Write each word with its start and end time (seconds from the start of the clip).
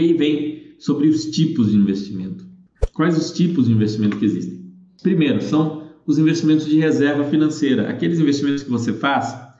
aí 0.00 0.12
vem 0.12 0.74
sobre 0.78 1.08
os 1.08 1.26
tipos 1.26 1.70
de 1.70 1.76
investimento. 1.76 2.44
Quais 2.92 3.16
os 3.16 3.30
tipos 3.30 3.66
de 3.66 3.72
investimento 3.72 4.16
que 4.16 4.24
existem? 4.24 4.60
Primeiro, 5.02 5.40
são 5.40 5.84
os 6.06 6.18
investimentos 6.18 6.66
de 6.66 6.78
reserva 6.78 7.24
financeira, 7.24 7.88
aqueles 7.88 8.18
investimentos 8.18 8.62
que 8.62 8.70
você 8.70 8.92
faz 8.92 9.50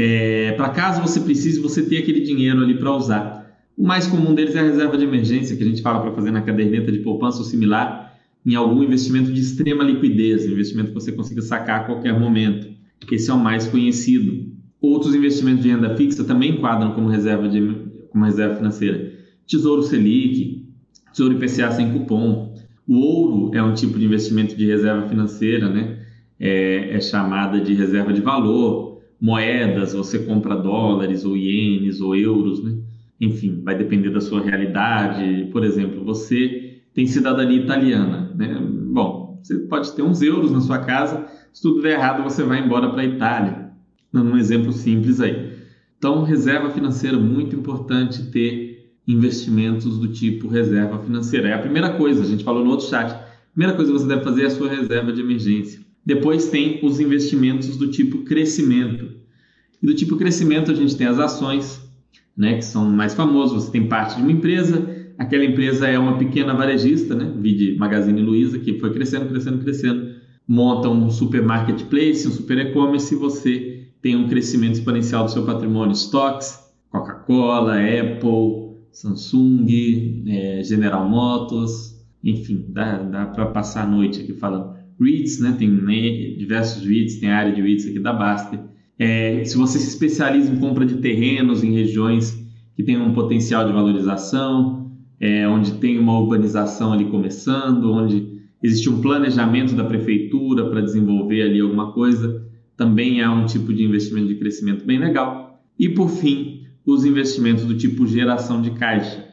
é, 0.00 0.52
para 0.52 0.68
caso 0.68 1.02
você 1.02 1.18
precise, 1.18 1.60
você 1.60 1.82
ter 1.82 1.98
aquele 1.98 2.20
dinheiro 2.20 2.60
ali 2.60 2.78
para 2.78 2.94
usar. 2.94 3.58
O 3.76 3.84
mais 3.84 4.06
comum 4.06 4.32
deles 4.32 4.54
é 4.54 4.60
a 4.60 4.62
reserva 4.62 4.96
de 4.96 5.02
emergência, 5.02 5.56
que 5.56 5.62
a 5.64 5.66
gente 5.66 5.82
fala 5.82 6.00
para 6.00 6.12
fazer 6.12 6.30
na 6.30 6.40
caderneta 6.40 6.92
de 6.92 7.00
poupança 7.00 7.38
ou 7.38 7.44
similar, 7.44 8.16
em 8.46 8.54
algum 8.54 8.80
investimento 8.84 9.32
de 9.32 9.40
extrema 9.40 9.82
liquidez, 9.82 10.46
investimento 10.46 10.90
que 10.90 10.94
você 10.94 11.10
consiga 11.10 11.42
sacar 11.42 11.80
a 11.80 11.84
qualquer 11.84 12.16
momento. 12.16 12.68
Esse 13.10 13.28
é 13.28 13.34
o 13.34 13.38
mais 13.38 13.66
conhecido. 13.66 14.46
Outros 14.80 15.16
investimentos 15.16 15.64
de 15.64 15.70
renda 15.70 15.96
fixa 15.96 16.22
também 16.22 16.52
enquadram 16.52 16.92
como 16.92 17.08
reserva, 17.08 17.48
de, 17.48 17.60
como 18.10 18.24
reserva 18.24 18.54
financeira. 18.54 19.17
Tesouro 19.48 19.82
Selic, 19.82 20.68
Tesouro 21.10 21.34
IPCA 21.34 21.72
sem 21.72 21.90
cupom. 21.90 22.54
O 22.86 22.96
ouro 22.98 23.54
é 23.54 23.62
um 23.62 23.72
tipo 23.72 23.98
de 23.98 24.04
investimento 24.04 24.54
de 24.54 24.66
reserva 24.66 25.08
financeira, 25.08 25.68
né? 25.68 25.98
É, 26.38 26.96
é 26.96 27.00
chamada 27.00 27.60
de 27.60 27.74
reserva 27.74 28.12
de 28.12 28.20
valor. 28.20 29.00
Moedas, 29.20 29.94
você 29.94 30.20
compra 30.20 30.54
dólares 30.54 31.24
ou 31.24 31.36
ienes 31.36 32.00
ou 32.00 32.14
euros, 32.14 32.62
né? 32.62 32.76
Enfim, 33.20 33.62
vai 33.64 33.76
depender 33.76 34.10
da 34.10 34.20
sua 34.20 34.40
realidade. 34.40 35.48
Por 35.50 35.64
exemplo, 35.64 36.04
você 36.04 36.80
tem 36.94 37.06
cidadania 37.06 37.62
italiana, 37.62 38.30
né? 38.36 38.60
Bom, 38.60 39.40
você 39.42 39.58
pode 39.60 39.92
ter 39.92 40.02
uns 40.02 40.20
euros 40.22 40.52
na 40.52 40.60
sua 40.60 40.78
casa, 40.78 41.26
se 41.52 41.62
tudo 41.62 41.82
der 41.82 41.94
errado, 41.94 42.22
você 42.22 42.42
vai 42.44 42.64
embora 42.64 42.90
para 42.90 43.00
a 43.00 43.06
Itália. 43.06 43.70
Dando 44.12 44.30
um 44.30 44.36
exemplo 44.36 44.72
simples 44.72 45.20
aí. 45.20 45.52
Então, 45.96 46.22
reserva 46.22 46.70
financeira, 46.70 47.18
muito 47.18 47.56
importante 47.56 48.30
ter 48.30 48.77
investimentos 49.08 49.98
do 49.98 50.06
tipo 50.08 50.46
reserva 50.48 50.98
financeira. 50.98 51.48
É 51.48 51.54
a 51.54 51.58
primeira 51.58 51.94
coisa, 51.94 52.22
a 52.22 52.26
gente 52.26 52.44
falou 52.44 52.62
no 52.62 52.70
outro 52.70 52.86
chat. 52.86 53.10
A 53.10 53.26
primeira 53.54 53.74
coisa 53.74 53.90
que 53.90 53.98
você 53.98 54.06
deve 54.06 54.22
fazer 54.22 54.42
é 54.42 54.46
a 54.46 54.50
sua 54.50 54.68
reserva 54.68 55.10
de 55.10 55.22
emergência. 55.22 55.80
Depois 56.04 56.48
tem 56.48 56.78
os 56.82 57.00
investimentos 57.00 57.76
do 57.78 57.90
tipo 57.90 58.18
crescimento. 58.18 59.16
E 59.82 59.86
do 59.86 59.94
tipo 59.94 60.16
crescimento 60.16 60.70
a 60.70 60.74
gente 60.74 60.94
tem 60.94 61.06
as 61.06 61.18
ações, 61.18 61.80
né, 62.36 62.56
que 62.56 62.64
são 62.64 62.84
mais 62.84 63.14
famosos. 63.14 63.64
Você 63.64 63.72
tem 63.72 63.88
parte 63.88 64.16
de 64.16 64.22
uma 64.22 64.32
empresa, 64.32 64.86
aquela 65.16 65.44
empresa 65.44 65.88
é 65.88 65.98
uma 65.98 66.18
pequena 66.18 66.52
varejista, 66.52 67.14
né, 67.14 67.32
vide 67.36 67.76
Magazine 67.78 68.20
Luiza, 68.20 68.58
que 68.58 68.78
foi 68.78 68.92
crescendo, 68.92 69.26
crescendo, 69.26 69.58
crescendo, 69.58 70.14
monta 70.46 70.88
um 70.88 71.10
super 71.10 71.42
marketplace, 71.42 72.28
um 72.28 72.30
super 72.30 72.58
e-commerce 72.58 73.14
e 73.14 73.18
você 73.18 73.88
tem 74.02 74.16
um 74.16 74.28
crescimento 74.28 74.74
exponencial 74.74 75.24
do 75.24 75.30
seu 75.30 75.44
patrimônio. 75.44 75.94
Stocks, 75.94 76.58
Coca-Cola, 76.90 77.76
Apple, 77.76 78.67
Samsung, 78.98 80.24
é, 80.26 80.60
General 80.64 81.08
Motors, 81.08 82.04
enfim, 82.22 82.64
dá, 82.68 82.98
dá 82.98 83.26
para 83.26 83.46
passar 83.46 83.84
a 83.84 83.86
noite 83.86 84.20
aqui 84.20 84.32
falando. 84.32 84.76
REITs, 85.00 85.38
né, 85.38 85.54
tem 85.56 85.70
né, 85.70 86.34
diversos 86.36 86.84
REITs, 86.84 87.20
tem 87.20 87.30
área 87.30 87.52
de 87.52 87.62
REITs 87.62 87.86
aqui 87.86 88.00
da 88.00 88.12
Baster. 88.12 88.58
É, 88.98 89.44
se 89.44 89.56
você 89.56 89.78
se 89.78 89.88
especializa 89.88 90.52
em 90.52 90.56
compra 90.56 90.84
de 90.84 90.96
terrenos 90.96 91.62
em 91.62 91.72
regiões 91.72 92.44
que 92.74 92.82
têm 92.82 93.00
um 93.00 93.12
potencial 93.12 93.64
de 93.64 93.72
valorização, 93.72 94.90
é, 95.20 95.46
onde 95.46 95.74
tem 95.74 95.96
uma 95.96 96.18
urbanização 96.18 96.92
ali 96.92 97.04
começando, 97.04 97.92
onde 97.92 98.26
existe 98.60 98.90
um 98.90 99.00
planejamento 99.00 99.76
da 99.76 99.84
prefeitura 99.84 100.68
para 100.68 100.80
desenvolver 100.80 101.42
ali 101.42 101.60
alguma 101.60 101.92
coisa, 101.92 102.44
também 102.76 103.20
é 103.20 103.30
um 103.30 103.46
tipo 103.46 103.72
de 103.72 103.84
investimento 103.84 104.26
de 104.26 104.34
crescimento 104.34 104.84
bem 104.84 104.98
legal. 104.98 105.62
E 105.78 105.88
por 105.88 106.08
fim, 106.08 106.57
os 106.92 107.04
investimentos 107.04 107.64
do 107.64 107.76
tipo 107.76 108.06
geração 108.06 108.62
de 108.62 108.70
caixa, 108.70 109.18
ou 109.18 109.24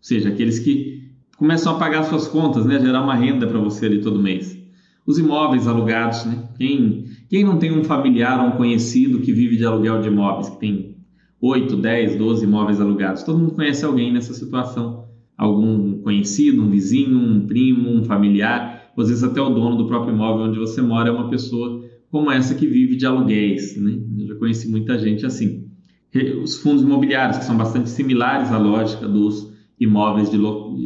seja, 0.00 0.30
aqueles 0.30 0.58
que 0.58 1.10
começam 1.36 1.74
a 1.74 1.78
pagar 1.78 2.04
suas 2.04 2.26
contas, 2.26 2.64
né, 2.64 2.80
gerar 2.80 3.02
uma 3.02 3.14
renda 3.14 3.46
para 3.46 3.58
você 3.58 3.84
ali 3.84 4.00
todo 4.00 4.18
mês. 4.18 4.58
Os 5.06 5.18
imóveis 5.18 5.66
alugados, 5.66 6.24
né? 6.24 6.48
Quem, 6.56 7.04
quem 7.28 7.44
não 7.44 7.58
tem 7.58 7.70
um 7.70 7.84
familiar 7.84 8.40
ou 8.40 8.50
um 8.50 8.56
conhecido 8.56 9.18
que 9.18 9.32
vive 9.32 9.56
de 9.56 9.64
aluguel 9.64 10.00
de 10.00 10.08
imóveis, 10.08 10.48
que 10.48 10.60
tem 10.60 10.96
8, 11.40 11.76
10, 11.76 12.16
12 12.16 12.44
imóveis 12.44 12.80
alugados? 12.80 13.24
Todo 13.24 13.38
mundo 13.38 13.52
conhece 13.52 13.84
alguém 13.84 14.12
nessa 14.12 14.32
situação. 14.32 15.04
Algum 15.36 15.98
conhecido, 16.02 16.62
um 16.62 16.70
vizinho, 16.70 17.18
um 17.18 17.46
primo, 17.46 17.90
um 17.90 18.04
familiar, 18.04 18.92
às 18.96 19.08
vezes 19.08 19.24
até 19.24 19.40
o 19.40 19.50
dono 19.50 19.76
do 19.76 19.86
próprio 19.86 20.14
imóvel 20.14 20.46
onde 20.46 20.58
você 20.58 20.80
mora 20.80 21.08
é 21.08 21.12
uma 21.12 21.28
pessoa 21.28 21.82
como 22.10 22.30
essa 22.30 22.54
que 22.54 22.66
vive 22.66 22.94
de 22.94 23.04
aluguéis. 23.04 23.76
Né? 23.76 23.98
Eu 24.20 24.28
já 24.28 24.34
conheci 24.36 24.70
muita 24.70 24.96
gente 24.98 25.26
assim. 25.26 25.71
Os 26.42 26.58
fundos 26.58 26.82
imobiliários, 26.82 27.38
que 27.38 27.44
são 27.44 27.56
bastante 27.56 27.88
similares 27.88 28.50
à 28.52 28.58
lógica 28.58 29.08
dos 29.08 29.50
imóveis 29.80 30.30
de 30.30 30.38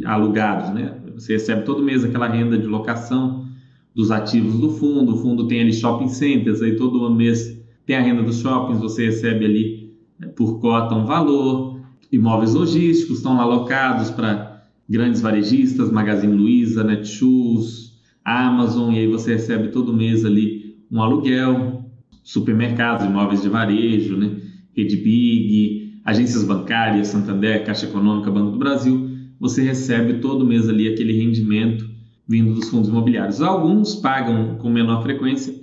alugados. 0.05 0.73
Né? 0.73 0.95
Você 1.15 1.33
recebe 1.33 1.63
todo 1.63 1.83
mês 1.83 2.03
aquela 2.03 2.27
renda 2.27 2.57
de 2.57 2.65
locação 2.65 3.45
dos 3.93 4.11
ativos 4.11 4.59
do 4.59 4.69
fundo, 4.69 5.15
o 5.15 5.17
fundo 5.17 5.47
tem 5.47 5.61
ali 5.61 5.73
shopping 5.73 6.07
centers, 6.07 6.61
aí 6.61 6.75
todo 6.75 7.09
mês 7.13 7.59
tem 7.85 7.95
a 7.95 8.01
renda 8.01 8.21
dos 8.21 8.39
shoppings, 8.39 8.79
você 8.79 9.05
recebe 9.05 9.43
ali 9.43 9.97
né, 10.19 10.27
por 10.27 10.59
cota 10.59 10.93
um 10.93 11.05
valor, 11.05 11.81
imóveis 12.11 12.53
logísticos 12.53 13.17
estão 13.17 13.35
lá 13.35 13.43
alocados 13.43 14.11
para 14.11 14.61
grandes 14.87 15.19
varejistas, 15.19 15.91
Magazine 15.91 16.33
Luiza, 16.33 16.83
Netshoes, 16.83 17.99
Amazon, 18.23 18.93
e 18.93 18.99
aí 18.99 19.07
você 19.07 19.33
recebe 19.33 19.69
todo 19.69 19.93
mês 19.93 20.23
ali 20.23 20.77
um 20.91 21.01
aluguel, 21.01 21.85
supermercados, 22.23 23.05
imóveis 23.05 23.41
de 23.41 23.49
varejo, 23.49 24.15
né? 24.15 24.46
Rede 24.77 24.95
Big, 24.97 26.01
agências 26.05 26.43
bancárias, 26.43 27.07
Santander, 27.07 27.65
Caixa 27.65 27.87
Econômica, 27.87 28.29
Banco 28.29 28.51
do 28.51 28.59
Brasil, 28.59 29.09
você 29.39 29.63
recebe 29.63 30.19
todo 30.19 30.45
mês 30.45 30.69
ali 30.69 30.87
aquele 30.87 31.13
rendimento 31.13 31.89
vindo 32.27 32.53
dos 32.53 32.69
fundos 32.69 32.87
imobiliários. 32.87 33.41
Alguns 33.41 33.95
pagam 33.95 34.57
com 34.57 34.69
menor 34.69 35.01
frequência, 35.01 35.53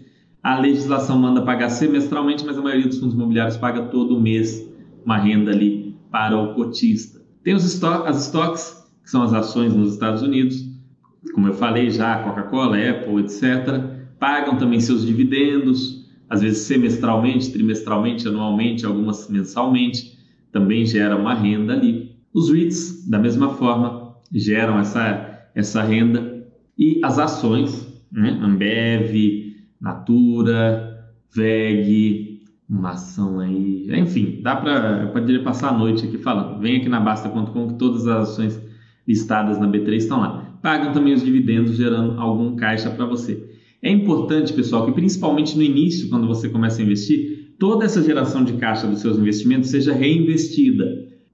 a 0.43 0.59
legislação 0.59 1.19
manda 1.19 1.43
pagar 1.43 1.71
semestralmente, 1.71 2.45
mas 2.45 2.59
a 2.59 2.63
maioria 2.63 2.89
dos 2.89 2.99
fundos 2.99 3.15
imobiliários 3.15 3.57
paga 3.57 3.83
todo 3.83 4.21
mês 4.21 4.69
uma 5.05 5.17
renda 5.17 5.53
ali 5.53 5.95
para 6.11 6.37
o 6.37 6.55
cotista. 6.55 7.23
Tem 7.43 7.55
os 7.55 7.65
estoques, 7.65 8.09
as 8.09 8.27
estoques, 8.27 8.85
que 9.03 9.11
são 9.11 9.23
as 9.23 9.33
ações 9.33 9.75
nos 9.75 9.93
Estados 9.93 10.23
Unidos, 10.23 10.57
como 11.35 11.47
eu 11.47 11.55
falei 11.55 11.91
já, 11.91 12.19
Coca-Cola, 12.19 12.77
Apple, 12.77 13.21
etc. 13.21 13.81
Pagam 14.19 14.57
também 14.57 14.81
seus 14.81 15.07
dividendos, 15.07 16.04
às 16.35 16.43
vezes 16.43 16.59
semestralmente, 16.59 17.53
trimestralmente, 17.53 18.27
anualmente, 18.27 18.85
algumas 18.85 19.29
mensalmente, 19.29 20.19
também 20.51 20.85
gera 20.85 21.17
uma 21.17 21.35
renda 21.35 21.73
ali. 21.73 22.17
Os 22.35 22.51
REITs, 22.51 23.09
da 23.09 23.19
mesma 23.19 23.51
forma, 23.51 24.17
geram 24.33 24.79
essa, 24.79 25.49
essa 25.55 25.83
renda 25.83 26.45
e 26.77 27.01
as 27.05 27.19
ações, 27.19 27.87
né? 28.11 28.39
Ambev, 28.43 29.55
Natura, 29.81 31.13
VEG, 31.35 32.43
uma 32.69 32.91
ação 32.91 33.39
aí, 33.39 33.87
enfim, 33.95 34.41
dá 34.43 34.57
para 34.57 35.03
eu 35.03 35.09
poderia 35.09 35.43
passar 35.43 35.69
a 35.69 35.79
noite 35.79 36.07
aqui 36.07 36.19
falando. 36.19 36.61
Vem 36.61 36.79
aqui 36.79 36.89
na 36.89 36.99
basta.com 36.99 37.69
que 37.69 37.75
todas 37.75 38.07
as 38.07 38.31
ações 38.31 38.61
listadas 39.07 39.59
na 39.59 39.69
B3 39.69 39.95
estão 39.97 40.21
lá. 40.21 40.59
Pagam 40.63 40.93
também 40.93 41.13
os 41.13 41.23
dividendos, 41.23 41.77
gerando 41.77 42.19
algum 42.19 42.57
caixa 42.57 42.91
para 42.91 43.05
você. 43.05 43.54
É 43.85 43.91
importante, 43.91 44.53
pessoal, 44.53 44.87
que 44.87 44.93
principalmente 44.93 45.57
no 45.57 45.63
início, 45.63 46.09
quando 46.09 46.27
você 46.27 46.49
começa 46.49 46.81
a 46.81 46.85
investir, 46.85 47.55
toda 47.59 47.85
essa 47.85 48.03
geração 48.03 48.43
de 48.43 48.55
caixa 48.55 48.87
dos 48.87 49.01
seus 49.01 49.19
investimentos 49.19 49.71
seja 49.71 49.93
reinvestida. 49.93 50.85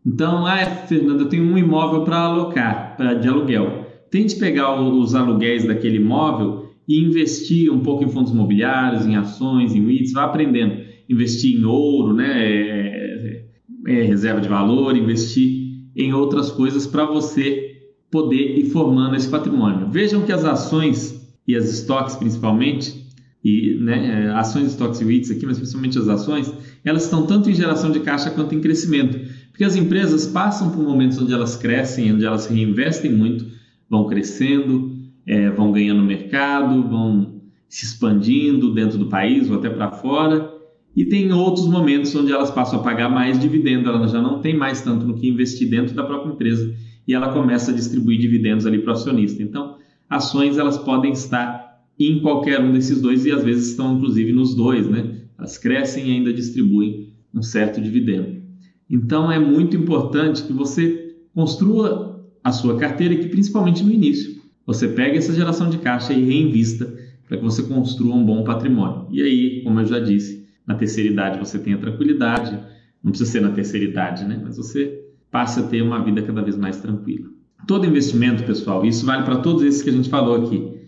Então, 0.05 0.44
ah, 0.44 0.66
Fernando, 0.89 1.21
eu 1.21 1.28
tenho 1.28 1.44
um 1.44 1.56
imóvel 1.56 2.03
para 2.03 2.19
alocar, 2.19 2.97
pra, 2.97 3.15
de 3.15 3.28
aluguel 3.28 3.81
tente 4.10 4.37
pegar 4.37 4.81
os 4.83 5.15
aluguéis 5.15 5.65
daquele 5.65 5.97
imóvel 5.97 6.71
e 6.87 7.00
investir 7.00 7.72
um 7.72 7.81
pouco 7.81 8.05
em 8.05 8.09
fundos 8.09 8.33
imobiliários, 8.33 9.06
em 9.06 9.15
ações, 9.15 9.75
em 9.75 9.87
REITs, 9.87 10.12
vá 10.12 10.25
aprendendo. 10.25 10.83
Investir 11.09 11.56
em 11.56 11.65
ouro, 11.65 12.12
né? 12.12 12.44
É, 12.44 13.45
é, 13.86 14.01
é 14.01 14.03
reserva 14.03 14.41
de 14.41 14.48
valor, 14.48 14.97
investir 14.97 15.71
em 15.97 16.13
outras 16.13 16.51
coisas 16.51 16.86
para 16.86 17.04
você 17.04 17.71
poder 18.10 18.59
ir 18.59 18.65
formando 18.71 19.15
esse 19.15 19.28
patrimônio. 19.28 19.89
Vejam 19.89 20.22
que 20.22 20.33
as 20.33 20.45
ações 20.45 21.20
e 21.51 21.57
as 21.57 21.69
estoques 21.69 22.17
principalmente, 22.17 23.07
e 23.43 23.75
né, 23.81 24.27
é, 24.27 24.31
ações, 24.31 24.69
estoques 24.69 25.01
e 25.01 25.05
REITs 25.05 25.31
aqui, 25.31 25.47
mas 25.47 25.57
principalmente 25.57 25.99
as 25.99 26.09
ações, 26.09 26.53
elas 26.85 27.05
estão 27.05 27.27
tanto 27.27 27.51
em 27.51 27.55
geração 27.55 27.91
de 27.91 28.01
caixa 28.01 28.31
quanto 28.31 28.55
em 28.55 28.61
crescimento. 28.61 29.19
Porque 29.51 29.65
as 29.65 29.77
empresas 29.77 30.27
passam 30.27 30.71
por 30.71 30.83
momentos 30.83 31.19
onde 31.19 31.33
elas 31.33 31.57
crescem, 31.57 32.13
onde 32.13 32.25
elas 32.25 32.47
reinvestem 32.47 33.13
muito, 33.13 33.47
vão 33.89 34.07
crescendo, 34.07 34.95
é, 35.27 35.51
vão 35.51 35.73
ganhando 35.73 36.03
mercado, 36.03 36.83
vão 36.89 37.41
se 37.69 37.85
expandindo 37.85 38.75
dentro 38.75 38.99
do 38.99 39.07
país 39.07 39.51
ou 39.51 39.57
até 39.57 39.71
para 39.71 39.91
fora. 39.91 40.51
E 40.95 41.05
tem 41.05 41.33
outros 41.33 41.67
momentos 41.69 42.15
onde 42.15 42.33
elas 42.33 42.51
passam 42.51 42.81
a 42.81 42.83
pagar 42.83 43.09
mais 43.09 43.39
dividendo, 43.39 43.89
ela 43.89 44.07
já 44.09 44.21
não 44.21 44.41
tem 44.41 44.57
mais 44.57 44.83
tanto 44.83 45.07
no 45.07 45.15
que 45.15 45.29
investir 45.29 45.71
dentro 45.71 45.95
da 45.95 46.03
própria 46.03 46.33
empresa 46.33 46.75
e 47.07 47.15
ela 47.15 47.33
começa 47.33 47.71
a 47.71 47.75
distribuir 47.75 48.19
dividendos 48.19 48.67
ali 48.67 48.79
para 48.79 48.91
o 48.91 48.95
acionista. 48.95 49.43
Então, 49.43 49.77
ações 50.10 50.59
elas 50.59 50.77
podem 50.77 51.12
estar 51.12 51.80
em 51.98 52.21
qualquer 52.21 52.60
um 52.60 52.72
desses 52.72 53.01
dois 53.01 53.24
e 53.24 53.30
às 53.30 53.45
vezes 53.45 53.71
estão 53.71 53.97
inclusive 53.97 54.33
nos 54.33 54.54
dois, 54.54 54.89
né? 54.89 55.21
Elas 55.39 55.57
crescem 55.57 56.09
e 56.09 56.12
ainda 56.12 56.33
distribuem 56.33 57.15
um 57.33 57.42
certo 57.42 57.80
dividendo. 57.80 58.41
Então, 58.89 59.30
é 59.30 59.39
muito 59.39 59.77
importante 59.77 60.42
que 60.42 60.53
você 60.53 61.15
construa 61.33 62.28
a 62.42 62.51
sua 62.51 62.77
carteira, 62.77 63.15
que 63.15 63.28
principalmente 63.28 63.84
no 63.84 63.92
início 63.92 64.41
você 64.66 64.89
pega 64.89 65.16
essa 65.16 65.33
geração 65.33 65.71
de 65.71 65.78
caixa 65.78 66.13
e 66.13 66.24
reinvista 66.24 66.92
para 67.27 67.36
que 67.36 67.45
você 67.45 67.63
construa 67.63 68.15
um 68.15 68.24
bom 68.24 68.42
patrimônio. 68.42 69.06
E 69.10 69.22
aí, 69.22 69.63
como 69.63 69.78
eu 69.80 69.86
já 69.86 70.01
disse, 70.01 70.47
na 70.66 70.74
terceira 70.74 71.10
idade 71.10 71.39
você 71.39 71.59
tem 71.59 71.74
a 71.74 71.78
tranquilidade, 71.78 72.59
não 73.03 73.13
precisa 73.13 73.30
ser 73.30 73.41
na 73.41 73.51
terceira 73.51 73.86
idade, 73.86 74.24
né? 74.24 74.41
Mas 74.42 74.56
você 74.56 75.04
passa 75.30 75.60
a 75.60 75.63
ter 75.68 75.83
uma 75.83 76.03
vida 76.03 76.22
cada 76.22 76.42
vez 76.42 76.56
mais 76.56 76.78
tranquila. 76.78 77.28
Todo 77.66 77.86
investimento, 77.86 78.42
pessoal, 78.45 78.84
isso 78.84 79.04
vale 79.07 79.22
para 79.22 79.36
todos 79.36 79.62
esses 79.62 79.83
que 79.83 79.91
a 79.91 79.92
gente 79.92 80.09
falou 80.09 80.36
aqui. 80.36 80.80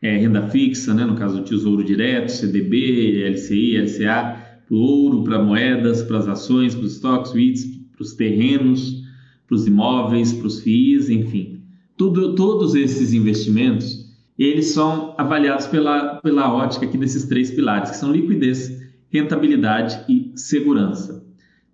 É, 0.00 0.16
renda 0.16 0.48
fixa, 0.48 0.94
né? 0.94 1.04
no 1.04 1.16
caso 1.16 1.38
do 1.38 1.44
Tesouro 1.44 1.82
Direto, 1.82 2.30
CDB, 2.30 3.28
LCI, 3.30 3.76
LCA, 3.78 4.48
para 4.66 4.76
o 4.76 4.78
ouro, 4.78 5.24
para 5.24 5.42
moedas, 5.42 6.02
para 6.02 6.18
as 6.18 6.28
ações, 6.28 6.74
para 6.74 6.84
os 6.84 6.94
estoques, 6.94 7.32
REITs, 7.32 7.64
para 7.92 8.02
os 8.02 8.12
terrenos, 8.12 9.02
para 9.46 9.56
os 9.56 9.66
imóveis, 9.66 10.32
para 10.32 10.46
os 10.46 10.60
FIIs, 10.60 11.10
enfim. 11.10 11.62
Tudo, 11.96 12.34
todos 12.34 12.74
esses 12.76 13.12
investimentos, 13.12 14.06
eles 14.38 14.66
são 14.66 15.14
avaliados 15.18 15.66
pela, 15.66 16.16
pela 16.16 16.54
ótica 16.54 16.86
aqui 16.86 16.96
desses 16.96 17.24
três 17.24 17.50
pilares, 17.50 17.90
que 17.90 17.96
são 17.96 18.12
liquidez, 18.12 18.80
rentabilidade 19.10 20.04
e 20.08 20.32
segurança. 20.36 21.26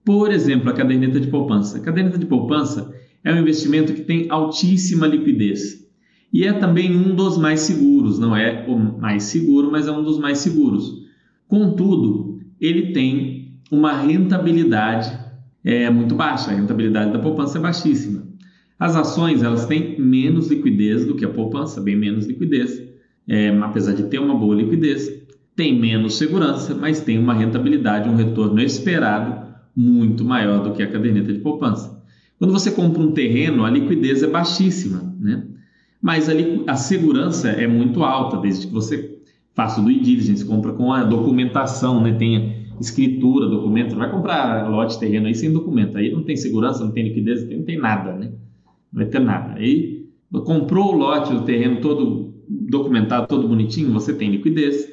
Por 0.05 0.31
exemplo, 0.31 0.71
a 0.71 0.73
caderneta 0.73 1.21
de 1.21 1.29
poupança. 1.29 1.79
A 1.79 1.81
caderneta 1.81 2.17
de 2.17 2.27
poupança 2.27 2.95
é 3.25 3.33
um 3.33 3.39
investimento 3.39 3.93
que 3.93 4.03
tem 4.03 4.27
altíssima 4.29 5.07
liquidez 5.07 5.85
e 6.33 6.45
é 6.45 6.53
também 6.53 6.95
um 6.95 7.15
dos 7.15 7.39
mais 7.39 7.61
seguros, 7.61 8.19
não 8.19 8.37
é 8.37 8.67
o 8.69 8.77
mais 8.77 9.25
seguro, 9.25 9.71
mas 9.73 9.89
é 9.89 9.93
um 9.93 10.03
dos 10.03 10.19
mais 10.19 10.39
seguros. 10.39 11.03
Contudo, 11.49 12.41
ele 12.61 12.93
tem 12.93 13.59
uma 13.71 13.93
rentabilidade 13.93 15.25
é 15.65 15.89
muito 15.89 16.15
baixa, 16.15 16.51
a 16.51 16.55
rentabilidade 16.55 17.11
da 17.11 17.19
poupança 17.19 17.57
é 17.57 17.61
baixíssima. 17.61 18.23
As 18.79 18.95
ações 18.95 19.43
elas 19.43 19.65
têm 19.65 19.99
menos 19.99 20.49
liquidez 20.49 21.07
do 21.07 21.15
que 21.15 21.25
a 21.25 21.29
poupança, 21.29 21.81
bem 21.81 21.97
menos 21.97 22.27
liquidez, 22.27 22.83
é, 23.27 23.49
apesar 23.61 23.95
de 23.95 24.03
ter 24.05 24.19
uma 24.19 24.37
boa 24.37 24.55
liquidez, 24.55 25.11
tem 25.57 25.81
menos 25.81 26.19
segurança, 26.19 26.75
mas 26.75 27.01
tem 27.01 27.19
uma 27.19 27.33
rentabilidade, 27.33 28.09
um 28.09 28.17
retorno 28.17 28.61
esperado 28.61 29.55
muito 29.75 30.25
maior 30.25 30.63
do 30.63 30.73
que 30.73 30.83
a 30.83 30.87
caderneta 30.87 31.33
de 31.33 31.39
poupança. 31.39 32.04
Quando 32.45 32.53
você 32.53 32.71
compra 32.73 33.03
um 33.03 33.11
terreno, 33.11 33.65
a 33.65 33.71
liquidez 33.71 34.23
é 34.23 34.27
baixíssima, 34.27 35.17
né? 35.19 35.47
mas 36.03 36.29
a, 36.29 36.35
a 36.67 36.77
segurança 36.77 37.49
é 37.49 37.67
muito 37.67 38.05
alta, 38.05 38.37
desde 38.37 38.67
que 38.67 38.73
você 38.75 39.19
faça 39.55 39.81
o 39.81 39.85
due 39.85 39.99
diligence, 39.99 40.45
compra 40.45 40.75
com 40.75 40.93
a 40.93 41.05
documentação, 41.05 42.03
né? 42.03 42.13
tenha 42.13 42.67
escritura, 42.79 43.49
documento, 43.49 43.97
vai 43.97 44.11
comprar 44.11 44.69
lote 44.69 45.01
terreno 45.01 45.27
aí 45.27 45.35
sem 45.35 45.55
documento, 45.55 45.97
aí 45.97 46.13
não 46.13 46.23
tem 46.23 46.37
segurança, 46.37 46.85
não 46.85 46.93
tem 46.93 47.05
liquidez, 47.05 47.49
não 47.49 47.63
tem 47.63 47.79
nada, 47.79 48.13
né? 48.13 48.27
Não 48.93 49.03
vai 49.03 49.07
ter 49.07 49.21
nada. 49.21 49.55
Aí 49.55 50.05
comprou 50.45 50.93
o 50.93 50.99
lote, 50.99 51.33
o 51.33 51.45
terreno 51.45 51.81
todo 51.81 52.35
documentado, 52.47 53.27
todo 53.27 53.49
bonitinho, 53.49 53.91
você 53.91 54.13
tem 54.13 54.31
liquidez, 54.31 54.87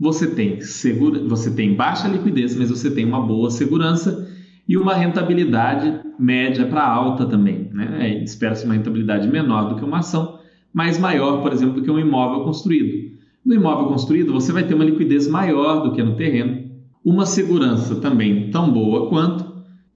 você 0.00 0.26
tem 0.26 0.58
segura, 0.62 1.22
você 1.22 1.50
tem 1.50 1.74
baixa 1.74 2.08
liquidez, 2.08 2.56
mas 2.56 2.70
você 2.70 2.90
tem 2.90 3.04
uma 3.04 3.20
boa 3.20 3.50
segurança 3.50 4.23
e 4.68 4.76
uma 4.76 4.94
rentabilidade 4.94 6.00
média 6.18 6.66
para 6.66 6.86
alta 6.86 7.26
também, 7.26 7.68
né? 7.72 8.22
Espera-se 8.22 8.64
uma 8.64 8.74
rentabilidade 8.74 9.28
menor 9.28 9.68
do 9.68 9.76
que 9.76 9.84
uma 9.84 9.98
ação, 9.98 10.38
mas 10.72 10.98
maior, 10.98 11.42
por 11.42 11.52
exemplo, 11.52 11.76
do 11.76 11.82
que 11.82 11.90
um 11.90 11.98
imóvel 11.98 12.44
construído. 12.44 13.14
No 13.44 13.54
imóvel 13.54 13.86
construído, 13.86 14.32
você 14.32 14.52
vai 14.52 14.64
ter 14.64 14.74
uma 14.74 14.84
liquidez 14.84 15.28
maior 15.28 15.82
do 15.82 15.92
que 15.92 16.02
no 16.02 16.16
terreno, 16.16 16.64
uma 17.04 17.26
segurança 17.26 17.96
também 17.96 18.50
tão 18.50 18.72
boa 18.72 19.08
quanto, 19.08 19.44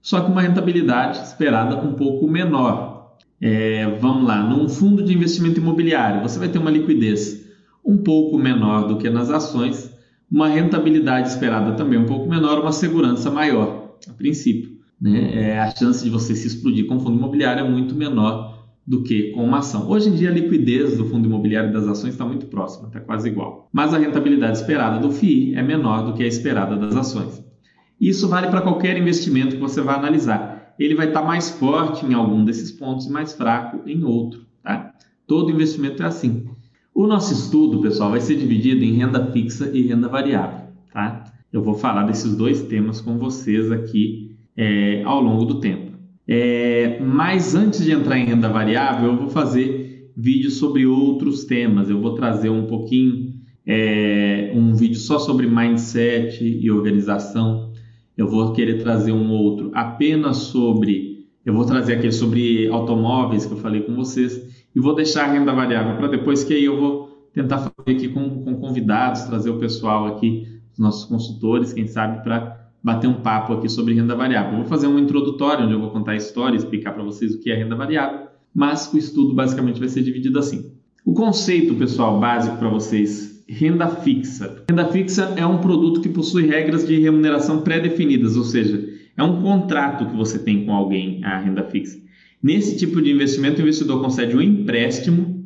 só 0.01 0.21
que 0.21 0.31
uma 0.31 0.41
rentabilidade 0.41 1.17
esperada 1.17 1.75
um 1.83 1.93
pouco 1.93 2.27
menor. 2.27 3.15
É, 3.41 3.97
vamos 3.99 4.27
lá, 4.27 4.43
num 4.43 4.69
fundo 4.69 5.01
de 5.01 5.13
investimento 5.13 5.59
imobiliário, 5.59 6.21
você 6.21 6.37
vai 6.37 6.49
ter 6.49 6.59
uma 6.59 6.69
liquidez 6.69 7.49
um 7.83 7.97
pouco 7.97 8.37
menor 8.37 8.87
do 8.87 8.97
que 8.97 9.09
nas 9.09 9.29
ações, 9.29 9.91
uma 10.31 10.47
rentabilidade 10.47 11.29
esperada 11.29 11.71
também 11.71 11.97
um 11.97 12.05
pouco 12.05 12.29
menor, 12.29 12.59
uma 12.59 12.71
segurança 12.71 13.31
maior, 13.31 13.78
a 14.07 14.13
princípio. 14.13 14.77
Né? 14.99 15.49
É, 15.51 15.59
a 15.59 15.73
chance 15.73 16.03
de 16.03 16.09
você 16.09 16.35
se 16.35 16.47
explodir 16.47 16.85
com 16.85 16.99
fundo 16.99 17.17
imobiliário 17.17 17.65
é 17.65 17.69
muito 17.69 17.95
menor 17.95 18.67
do 18.85 19.03
que 19.03 19.31
com 19.31 19.43
uma 19.43 19.59
ação. 19.59 19.87
Hoje 19.87 20.09
em 20.09 20.15
dia, 20.15 20.29
a 20.29 20.33
liquidez 20.33 20.97
do 20.97 21.05
fundo 21.05 21.27
imobiliário 21.27 21.71
das 21.71 21.87
ações 21.87 22.13
está 22.13 22.25
muito 22.25 22.47
próxima, 22.47 22.87
está 22.87 22.99
quase 22.99 23.29
igual. 23.29 23.69
Mas 23.71 23.93
a 23.93 23.97
rentabilidade 23.97 24.57
esperada 24.57 24.99
do 24.99 25.11
FII 25.11 25.55
é 25.55 25.61
menor 25.61 26.05
do 26.05 26.13
que 26.13 26.23
a 26.23 26.27
esperada 26.27 26.75
das 26.75 26.95
ações. 26.95 27.43
Isso 28.01 28.27
vale 28.27 28.47
para 28.47 28.61
qualquer 28.61 28.97
investimento 28.97 29.55
que 29.55 29.61
você 29.61 29.81
vai 29.81 29.95
analisar. 29.95 30.73
Ele 30.79 30.95
vai 30.95 31.07
estar 31.07 31.21
tá 31.21 31.27
mais 31.27 31.49
forte 31.49 32.05
em 32.05 32.13
algum 32.13 32.43
desses 32.43 32.71
pontos 32.71 33.05
e 33.05 33.11
mais 33.11 33.33
fraco 33.33 33.87
em 33.87 34.03
outro. 34.03 34.41
Tá? 34.63 34.93
Todo 35.27 35.51
investimento 35.51 36.01
é 36.01 36.05
assim. 36.05 36.47
O 36.95 37.05
nosso 37.05 37.31
estudo, 37.31 37.81
pessoal, 37.81 38.09
vai 38.09 38.21
ser 38.21 38.37
dividido 38.37 38.83
em 38.83 38.93
renda 38.93 39.31
fixa 39.31 39.69
e 39.71 39.83
renda 39.83 40.07
variável. 40.07 40.67
Tá? 40.91 41.25
Eu 41.51 41.63
vou 41.63 41.73
falar 41.73 42.03
desses 42.03 42.35
dois 42.35 42.61
temas 42.61 43.01
com 43.01 43.17
vocês 43.17 43.71
aqui 43.71 44.35
é, 44.55 45.03
ao 45.03 45.21
longo 45.21 45.45
do 45.45 45.59
tempo. 45.59 45.97
É, 46.27 46.99
mas 46.99 47.55
antes 47.55 47.83
de 47.83 47.91
entrar 47.91 48.19
em 48.19 48.25
renda 48.25 48.49
variável, 48.49 49.09
eu 49.09 49.17
vou 49.17 49.29
fazer 49.29 50.11
vídeos 50.15 50.57
sobre 50.57 50.85
outros 50.85 51.45
temas. 51.45 51.89
Eu 51.89 51.99
vou 51.99 52.13
trazer 52.13 52.49
um 52.49 52.67
pouquinho, 52.67 53.33
é, 53.65 54.51
um 54.53 54.75
vídeo 54.75 54.99
só 54.99 55.17
sobre 55.17 55.47
mindset 55.47 56.43
e 56.43 56.69
organização. 56.69 57.71
Eu 58.15 58.27
vou 58.27 58.53
querer 58.53 58.83
trazer 58.83 59.11
um 59.11 59.31
outro 59.31 59.71
apenas 59.73 60.37
sobre. 60.37 61.25
Eu 61.43 61.53
vou 61.53 61.65
trazer 61.65 61.93
aquele 61.93 62.11
sobre 62.11 62.67
automóveis 62.67 63.45
que 63.45 63.53
eu 63.53 63.57
falei 63.57 63.81
com 63.81 63.95
vocês 63.95 64.67
e 64.75 64.79
vou 64.79 64.93
deixar 64.93 65.23
a 65.23 65.31
renda 65.31 65.51
variável 65.53 65.95
para 65.95 66.09
depois, 66.09 66.43
que 66.43 66.53
aí 66.53 66.65
eu 66.65 66.79
vou 66.79 67.09
tentar 67.33 67.57
fazer 67.57 67.97
aqui 67.97 68.09
com, 68.09 68.43
com 68.43 68.55
convidados, 68.55 69.21
trazer 69.21 69.49
o 69.49 69.57
pessoal 69.57 70.05
aqui, 70.05 70.58
nossos 70.79 71.05
consultores, 71.05 71.73
quem 71.73 71.85
sabe, 71.85 72.23
para 72.23 72.69
bater 72.83 73.07
um 73.07 73.15
papo 73.15 73.53
aqui 73.53 73.67
sobre 73.67 73.93
renda 73.93 74.15
variável. 74.15 74.57
Vou 74.57 74.65
fazer 74.65 74.87
um 74.87 74.97
introdutório 74.97 75.65
onde 75.65 75.73
eu 75.73 75.79
vou 75.79 75.91
contar 75.91 76.13
a 76.13 76.15
história, 76.15 76.55
explicar 76.55 76.93
para 76.93 77.03
vocês 77.03 77.35
o 77.35 77.39
que 77.39 77.51
é 77.51 77.55
renda 77.55 77.75
variável, 77.75 78.27
mas 78.55 78.91
o 78.93 78.97
estudo 78.97 79.33
basicamente 79.33 79.79
vai 79.79 79.89
ser 79.89 80.01
dividido 80.01 80.39
assim. 80.39 80.71
O 81.05 81.13
conceito, 81.13 81.75
pessoal, 81.75 82.19
básico 82.19 82.57
para 82.57 82.69
vocês, 82.69 83.43
renda 83.47 83.87
fixa. 83.87 84.63
Renda 84.69 84.85
fixa 84.85 85.33
é 85.35 85.45
um 85.45 85.57
produto 85.57 86.01
que 86.01 86.09
possui 86.09 86.47
regras 86.47 86.87
de 86.87 86.99
remuneração 86.99 87.61
pré-definidas, 87.61 88.37
ou 88.37 88.43
seja, 88.43 88.87
é 89.17 89.23
um 89.23 89.41
contrato 89.41 90.05
que 90.05 90.15
você 90.15 90.39
tem 90.39 90.65
com 90.65 90.71
alguém, 90.71 91.23
a 91.25 91.37
renda 91.37 91.63
fixa. 91.63 91.97
Nesse 92.41 92.77
tipo 92.77 93.01
de 93.01 93.11
investimento, 93.11 93.59
o 93.59 93.61
investidor 93.61 94.01
concede 94.01 94.35
um 94.35 94.41
empréstimo 94.41 95.38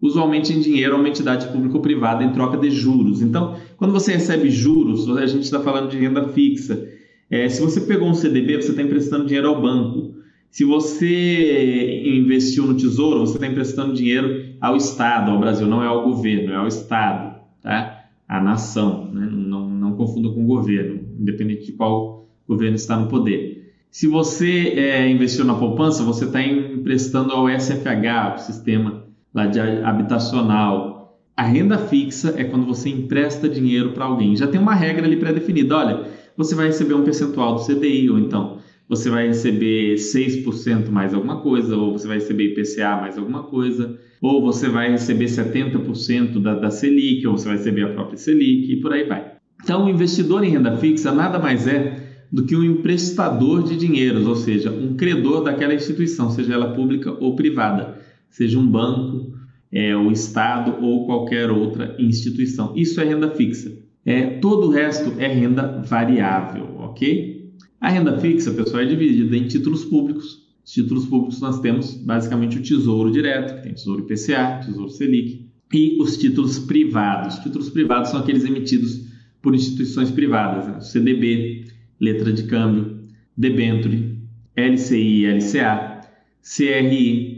usualmente 0.00 0.52
em 0.52 0.60
dinheiro 0.60 0.94
a 0.94 0.98
uma 0.98 1.08
entidade 1.08 1.48
público-privada 1.48 2.24
em 2.24 2.32
troca 2.32 2.56
de 2.56 2.70
juros. 2.70 3.20
Então, 3.20 3.56
quando 3.76 3.92
você 3.92 4.12
recebe 4.12 4.48
juros, 4.48 5.08
a 5.16 5.26
gente 5.26 5.42
está 5.42 5.60
falando 5.60 5.90
de 5.90 5.98
renda 5.98 6.28
fixa. 6.28 6.88
É, 7.30 7.48
se 7.48 7.60
você 7.60 7.82
pegou 7.82 8.08
um 8.08 8.14
CDB, 8.14 8.60
você 8.60 8.70
está 8.70 8.82
emprestando 8.82 9.26
dinheiro 9.26 9.48
ao 9.48 9.60
banco. 9.60 10.14
Se 10.50 10.64
você 10.64 12.02
investiu 12.04 12.66
no 12.66 12.74
Tesouro, 12.74 13.20
você 13.20 13.34
está 13.34 13.46
emprestando 13.46 13.94
dinheiro 13.94 14.54
ao 14.60 14.74
Estado, 14.74 15.30
ao 15.30 15.38
Brasil, 15.38 15.66
não 15.68 15.82
é 15.82 15.86
ao 15.86 16.02
governo, 16.02 16.52
é 16.52 16.56
ao 16.56 16.66
Estado, 16.66 17.38
tá? 17.62 18.04
A 18.26 18.40
nação, 18.40 19.10
né? 19.12 19.28
não, 19.30 19.68
não 19.70 19.92
confunda 19.92 20.28
com 20.30 20.42
o 20.42 20.46
governo, 20.46 21.00
independente 21.20 21.66
de 21.66 21.72
qual 21.72 22.28
governo 22.48 22.74
está 22.74 22.96
no 22.96 23.06
poder. 23.06 23.74
Se 23.92 24.08
você 24.08 24.72
é, 24.76 25.08
investiu 25.08 25.44
na 25.44 25.54
poupança, 25.54 26.02
você 26.02 26.24
está 26.24 26.42
emprestando 26.42 27.32
ao 27.32 27.48
SFH, 27.48 28.36
o 28.36 28.38
sistema 28.38 29.04
lá 29.34 29.46
de 29.46 29.60
habitacional. 29.60 31.18
A 31.36 31.42
renda 31.42 31.78
fixa 31.78 32.34
é 32.36 32.44
quando 32.44 32.66
você 32.66 32.90
empresta 32.90 33.48
dinheiro 33.48 33.92
para 33.92 34.04
alguém. 34.04 34.36
Já 34.36 34.46
tem 34.46 34.60
uma 34.60 34.74
regra 34.74 35.06
ali 35.06 35.16
pré-definida. 35.16 35.76
Olha, 35.76 36.04
você 36.36 36.54
vai 36.54 36.66
receber 36.66 36.94
um 36.94 37.04
percentual 37.04 37.54
do 37.54 37.64
CDI, 37.64 38.10
ou 38.10 38.18
então 38.18 38.58
você 38.88 39.08
vai 39.08 39.28
receber 39.28 39.94
6% 39.94 40.90
mais 40.90 41.14
alguma 41.14 41.40
coisa, 41.40 41.76
ou 41.76 41.92
você 41.92 42.08
vai 42.08 42.16
receber 42.16 42.52
IPCA 42.52 42.96
mais 43.00 43.16
alguma 43.16 43.44
coisa, 43.44 43.96
ou 44.20 44.42
você 44.42 44.68
vai 44.68 44.90
receber 44.90 45.26
70% 45.26 46.42
da, 46.42 46.56
da 46.56 46.70
Selic, 46.70 47.24
ou 47.24 47.38
você 47.38 47.46
vai 47.46 47.56
receber 47.56 47.84
a 47.84 47.90
própria 47.90 48.18
Selic, 48.18 48.72
e 48.72 48.80
por 48.80 48.92
aí 48.92 49.04
vai. 49.04 49.34
Então, 49.62 49.86
o 49.86 49.88
investidor 49.88 50.42
em 50.42 50.50
renda 50.50 50.76
fixa 50.76 51.12
nada 51.12 51.38
mais 51.38 51.68
é 51.68 52.08
do 52.32 52.44
que 52.44 52.56
um 52.56 52.64
emprestador 52.64 53.62
de 53.62 53.76
dinheiros, 53.76 54.26
ou 54.26 54.34
seja, 54.34 54.72
um 54.72 54.96
credor 54.96 55.44
daquela 55.44 55.74
instituição, 55.74 56.30
seja 56.30 56.54
ela 56.54 56.72
pública 56.72 57.12
ou 57.12 57.36
privada 57.36 57.99
seja 58.30 58.58
um 58.58 58.66
banco, 58.66 59.34
é, 59.72 59.96
o 59.96 60.10
Estado 60.10 60.84
ou 60.84 61.06
qualquer 61.06 61.50
outra 61.50 61.96
instituição. 61.98 62.72
Isso 62.76 63.00
é 63.00 63.04
renda 63.04 63.30
fixa. 63.30 63.72
É, 64.04 64.38
todo 64.38 64.68
o 64.68 64.70
resto 64.70 65.12
é 65.18 65.28
renda 65.28 65.82
variável, 65.82 66.76
ok? 66.78 67.52
A 67.80 67.88
renda 67.88 68.18
fixa, 68.18 68.50
pessoal, 68.50 68.82
é 68.82 68.86
dividida 68.86 69.36
em 69.36 69.46
títulos 69.46 69.84
públicos. 69.84 70.48
Os 70.64 70.72
títulos 70.72 71.06
públicos 71.06 71.40
nós 71.40 71.60
temos 71.60 71.94
basicamente 71.94 72.58
o 72.58 72.62
Tesouro 72.62 73.10
Direto, 73.10 73.56
que 73.56 73.62
tem 73.62 73.74
Tesouro 73.74 74.02
IPCA, 74.02 74.60
Tesouro 74.64 74.90
Selic, 74.90 75.50
e 75.72 76.00
os 76.00 76.16
títulos 76.16 76.58
privados. 76.58 77.36
Os 77.36 77.42
títulos 77.42 77.70
privados 77.70 78.10
são 78.10 78.20
aqueles 78.20 78.44
emitidos 78.44 79.08
por 79.40 79.54
instituições 79.54 80.10
privadas, 80.10 80.66
né? 80.66 80.80
CDB, 80.80 81.64
letra 81.98 82.32
de 82.32 82.44
câmbio, 82.44 83.00
debenture, 83.36 84.18
LCI, 84.56 85.26
LCA, 85.26 86.00
CRI, 86.42 87.29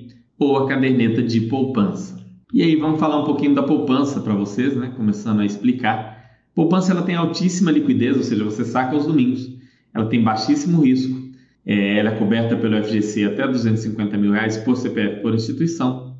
ou 0.43 0.57
a 0.59 0.69
caderneta 0.69 1.23
de 1.23 1.41
poupança. 1.43 2.21
E 2.53 2.63
aí 2.63 2.77
vamos 2.77 3.01
falar 3.01 3.21
um 3.21 3.25
pouquinho 3.25 3.55
da 3.55 3.63
poupança 3.63 4.21
para 4.21 4.35
vocês, 4.35 4.77
né? 4.77 4.93
Começando 4.97 5.41
a 5.41 5.47
explicar. 5.47 6.21
Poupança 6.55 6.93
ela 6.93 7.03
tem 7.03 7.15
altíssima 7.15 7.71
liquidez, 7.71 8.17
ou 8.17 8.23
seja, 8.23 8.45
você 8.45 8.65
saca 8.65 8.95
aos 8.95 9.07
domingos. 9.07 9.51
Ela 9.95 10.07
tem 10.07 10.23
baixíssimo 10.23 10.83
risco. 10.83 11.19
É, 11.65 11.99
ela 11.99 12.11
é 12.11 12.17
coberta 12.17 12.57
pelo 12.57 12.83
FGC 12.83 13.25
até 13.25 13.47
250 13.47 14.19
mil 14.19 14.33
reais 14.33 14.57
por 14.59 14.77
CPF 14.77 15.23
por 15.23 15.35
instituição. 15.35 16.17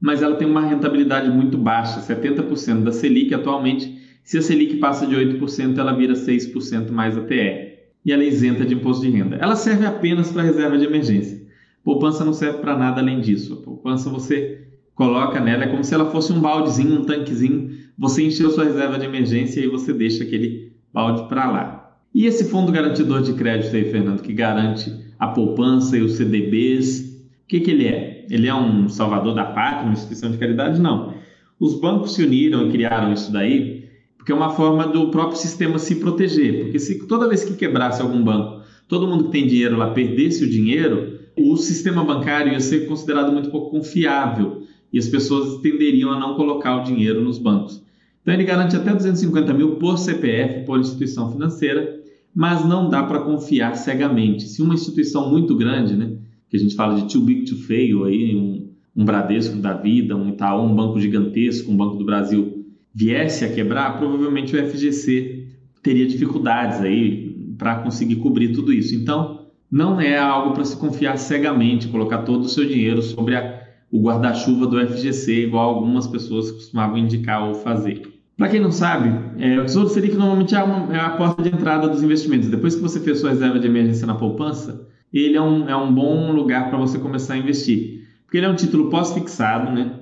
Mas 0.00 0.22
ela 0.22 0.36
tem 0.36 0.48
uma 0.48 0.66
rentabilidade 0.66 1.30
muito 1.30 1.56
baixa, 1.56 2.00
70% 2.00 2.82
da 2.82 2.92
Selic 2.92 3.32
atualmente. 3.34 3.96
Se 4.24 4.38
a 4.38 4.42
Selic 4.42 4.78
passa 4.78 5.06
de 5.06 5.14
8%, 5.14 5.78
ela 5.78 5.92
vira 5.92 6.14
6% 6.14 6.90
mais 6.90 7.16
a 7.16 7.20
TR. 7.20 7.76
E 8.04 8.12
ela 8.12 8.22
é 8.22 8.26
isenta 8.26 8.64
de 8.64 8.74
imposto 8.74 9.04
de 9.04 9.10
renda. 9.10 9.36
Ela 9.36 9.54
serve 9.54 9.86
apenas 9.86 10.32
para 10.32 10.42
reserva 10.42 10.76
de 10.78 10.84
emergência. 10.84 11.45
Poupança 11.86 12.24
não 12.24 12.32
serve 12.32 12.58
para 12.58 12.76
nada 12.76 13.00
além 13.00 13.20
disso. 13.20 13.52
A 13.52 13.64
poupança 13.64 14.10
você 14.10 14.66
coloca 14.92 15.38
nela, 15.38 15.62
é 15.62 15.66
como 15.68 15.84
se 15.84 15.94
ela 15.94 16.10
fosse 16.10 16.32
um 16.32 16.40
baldezinho, 16.40 16.98
um 16.98 17.04
tanquezinho. 17.04 17.70
Você 17.96 18.24
encheu 18.24 18.50
sua 18.50 18.64
reserva 18.64 18.98
de 18.98 19.04
emergência 19.04 19.60
e 19.60 19.68
você 19.68 19.92
deixa 19.92 20.24
aquele 20.24 20.72
balde 20.92 21.28
para 21.28 21.48
lá. 21.48 21.96
E 22.12 22.26
esse 22.26 22.50
fundo 22.50 22.72
garantidor 22.72 23.22
de 23.22 23.34
crédito 23.34 23.76
aí, 23.76 23.84
Fernando, 23.84 24.20
que 24.20 24.32
garante 24.32 24.92
a 25.16 25.28
poupança 25.28 25.96
e 25.96 26.02
os 26.02 26.14
CDBs, 26.14 27.22
o 27.44 27.46
que, 27.46 27.60
que 27.60 27.70
ele 27.70 27.86
é? 27.86 28.26
Ele 28.28 28.48
é 28.48 28.54
um 28.56 28.88
salvador 28.88 29.32
da 29.32 29.44
pátria, 29.44 29.84
uma 29.84 29.92
instituição 29.92 30.32
de 30.32 30.38
caridade? 30.38 30.80
Não. 30.80 31.14
Os 31.60 31.78
bancos 31.78 32.16
se 32.16 32.24
uniram 32.24 32.66
e 32.66 32.72
criaram 32.72 33.12
isso 33.12 33.32
daí 33.32 33.86
porque 34.16 34.32
é 34.32 34.34
uma 34.34 34.50
forma 34.50 34.88
do 34.88 35.12
próprio 35.12 35.38
sistema 35.38 35.78
se 35.78 35.94
proteger. 35.94 36.64
Porque 36.64 36.80
se 36.80 37.06
toda 37.06 37.28
vez 37.28 37.44
que 37.44 37.54
quebrasse 37.54 38.02
algum 38.02 38.24
banco, 38.24 38.60
todo 38.88 39.06
mundo 39.06 39.26
que 39.26 39.30
tem 39.30 39.46
dinheiro 39.46 39.76
lá 39.76 39.90
perdesse 39.90 40.44
o 40.44 40.50
dinheiro, 40.50 41.15
o 41.36 41.56
sistema 41.56 42.02
bancário 42.04 42.52
ia 42.52 42.60
ser 42.60 42.86
considerado 42.86 43.32
muito 43.32 43.50
pouco 43.50 43.70
confiável 43.70 44.62
e 44.92 44.98
as 44.98 45.08
pessoas 45.08 45.60
tenderiam 45.60 46.10
a 46.10 46.18
não 46.18 46.34
colocar 46.34 46.80
o 46.80 46.84
dinheiro 46.84 47.22
nos 47.22 47.38
bancos. 47.38 47.82
Então 48.22 48.32
ele 48.32 48.44
garante 48.44 48.74
até 48.74 48.92
250 48.92 49.52
mil 49.52 49.76
por 49.76 49.98
CPF, 49.98 50.64
por 50.64 50.80
instituição 50.80 51.30
financeira, 51.30 52.00
mas 52.34 52.64
não 52.64 52.88
dá 52.88 53.02
para 53.02 53.20
confiar 53.20 53.76
cegamente. 53.76 54.44
Se 54.44 54.62
uma 54.62 54.74
instituição 54.74 55.30
muito 55.30 55.54
grande, 55.54 55.94
né, 55.94 56.16
que 56.48 56.56
a 56.56 56.60
gente 56.60 56.74
fala 56.74 57.00
de 57.00 57.12
too 57.12 57.22
big 57.22 57.44
to 57.44 57.56
fail, 57.56 58.04
aí, 58.04 58.34
um, 58.34 58.68
um 58.96 59.04
Bradesco 59.04 59.56
da 59.58 59.74
vida, 59.74 60.16
um 60.16 60.30
Itaú, 60.30 60.64
um 60.64 60.74
banco 60.74 61.00
gigantesco, 61.00 61.70
um 61.70 61.76
Banco 61.76 61.96
do 61.96 62.04
Brasil, 62.04 62.64
viesse 62.94 63.44
a 63.44 63.52
quebrar, 63.52 63.98
provavelmente 63.98 64.56
o 64.56 64.66
FGC 64.66 65.46
teria 65.82 66.06
dificuldades 66.06 66.80
aí 66.80 67.54
para 67.56 67.76
conseguir 67.76 68.16
cobrir 68.16 68.52
tudo 68.52 68.72
isso. 68.72 68.94
Então, 68.94 69.45
não 69.70 70.00
é 70.00 70.16
algo 70.16 70.54
para 70.54 70.64
se 70.64 70.76
confiar 70.76 71.16
cegamente, 71.18 71.88
colocar 71.88 72.18
todo 72.18 72.44
o 72.44 72.48
seu 72.48 72.64
dinheiro 72.64 73.02
sobre 73.02 73.36
a, 73.36 73.62
o 73.90 74.00
guarda-chuva 74.00 74.66
do 74.66 74.78
FGC, 74.86 75.46
igual 75.46 75.74
algumas 75.74 76.06
pessoas 76.06 76.50
costumavam 76.50 76.98
indicar 76.98 77.46
ou 77.48 77.54
fazer. 77.54 78.02
Para 78.36 78.48
quem 78.48 78.60
não 78.60 78.70
sabe, 78.70 79.08
é, 79.38 79.58
o 79.58 79.64
Tesouro 79.64 79.88
Selic 79.88 80.14
normalmente 80.14 80.54
é, 80.54 80.62
uma, 80.62 80.94
é, 80.94 81.00
a 81.00 81.10
porta 81.10 81.42
de 81.42 81.48
entrada 81.48 81.88
dos 81.88 82.02
investimentos. 82.02 82.48
Depois 82.48 82.74
que 82.74 82.82
você 82.82 83.00
fez 83.00 83.18
sua 83.18 83.30
reserva 83.30 83.58
de 83.58 83.66
emergência 83.66 84.06
na 84.06 84.14
poupança, 84.14 84.86
ele 85.12 85.36
é 85.36 85.40
um, 85.40 85.68
é 85.68 85.74
um 85.76 85.92
bom 85.92 86.32
lugar 86.32 86.68
para 86.68 86.78
você 86.78 86.98
começar 86.98 87.34
a 87.34 87.38
investir. 87.38 88.06
Porque 88.24 88.36
ele 88.36 88.46
é 88.46 88.48
um 88.48 88.54
título 88.54 88.90
pós-fixado, 88.90 89.72
né? 89.72 90.00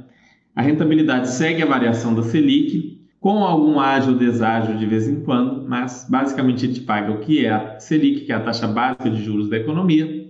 A 0.56 0.62
rentabilidade 0.62 1.30
segue 1.30 1.62
a 1.62 1.66
variação 1.66 2.14
da 2.14 2.23
Selic 2.23 2.93
com 3.25 3.43
algum 3.43 3.81
ágio 3.81 4.12
ou 4.12 4.19
deságio 4.19 4.76
de 4.76 4.85
vez 4.85 5.09
em 5.09 5.23
quando, 5.23 5.66
mas 5.66 6.07
basicamente 6.07 6.66
ele 6.66 6.75
te 6.75 6.81
paga 6.83 7.11
o 7.11 7.21
que 7.21 7.47
é 7.47 7.50
a 7.50 7.81
Selic, 7.81 8.26
que 8.26 8.33
é 8.33 8.35
a 8.35 8.40
taxa 8.40 8.69
básica 8.69 9.09
de 9.09 9.25
juros 9.25 9.49
da 9.49 9.57
economia, 9.57 10.28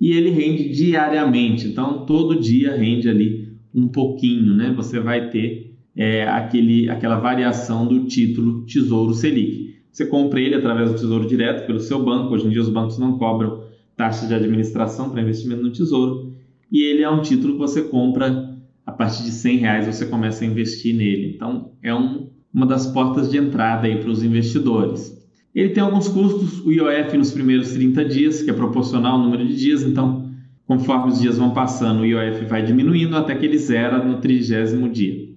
e 0.00 0.12
ele 0.12 0.30
rende 0.30 0.70
diariamente. 0.70 1.68
Então, 1.68 2.06
todo 2.06 2.40
dia 2.40 2.74
rende 2.74 3.10
ali 3.10 3.52
um 3.74 3.86
pouquinho, 3.86 4.54
né? 4.54 4.72
Você 4.74 4.98
vai 4.98 5.28
ter 5.28 5.76
é, 5.94 6.26
aquele, 6.26 6.88
aquela 6.88 7.20
variação 7.20 7.86
do 7.86 8.06
título 8.06 8.64
Tesouro 8.64 9.12
Selic. 9.12 9.76
Você 9.92 10.06
compra 10.06 10.40
ele 10.40 10.54
através 10.54 10.88
do 10.88 10.96
Tesouro 10.96 11.28
Direto 11.28 11.66
pelo 11.66 11.78
seu 11.78 12.02
banco. 12.02 12.32
Hoje 12.32 12.46
em 12.46 12.50
dia 12.50 12.62
os 12.62 12.70
bancos 12.70 12.96
não 12.96 13.18
cobram 13.18 13.64
taxa 13.94 14.26
de 14.26 14.32
administração 14.32 15.10
para 15.10 15.20
investimento 15.20 15.60
no 15.60 15.70
Tesouro. 15.70 16.32
E 16.72 16.84
ele 16.84 17.02
é 17.02 17.10
um 17.10 17.20
título 17.20 17.52
que 17.52 17.58
você 17.58 17.82
compra 17.82 18.58
a 18.84 18.92
partir 18.92 19.22
de 19.24 19.30
100 19.30 19.58
reais 19.58 19.86
você 19.86 20.06
começa 20.06 20.44
a 20.44 20.46
investir 20.46 20.94
nele. 20.94 21.32
Então, 21.34 21.72
é 21.82 21.94
um, 21.94 22.28
uma 22.52 22.66
das 22.66 22.86
portas 22.86 23.30
de 23.30 23.38
entrada 23.38 23.88
para 23.96 24.10
os 24.10 24.22
investidores. 24.22 25.18
Ele 25.54 25.70
tem 25.70 25.82
alguns 25.82 26.08
custos, 26.08 26.64
o 26.64 26.72
IOF 26.72 27.16
nos 27.16 27.32
primeiros 27.32 27.72
30 27.72 28.04
dias, 28.04 28.42
que 28.42 28.50
é 28.50 28.52
proporcional 28.52 29.14
ao 29.14 29.24
número 29.24 29.46
de 29.46 29.56
dias, 29.56 29.82
então, 29.82 30.30
conforme 30.66 31.12
os 31.12 31.20
dias 31.20 31.38
vão 31.38 31.52
passando, 31.52 32.02
o 32.02 32.06
IOF 32.06 32.44
vai 32.44 32.62
diminuindo 32.62 33.16
até 33.16 33.34
que 33.34 33.44
ele 33.44 33.58
zera 33.58 34.02
no 34.02 34.18
trigésimo 34.20 34.88
dia. 34.88 35.28